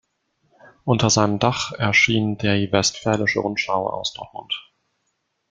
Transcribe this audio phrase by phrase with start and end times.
[0.83, 4.73] Unter seinem Dach erschien die Westfälische Rundschau aus Dortmund.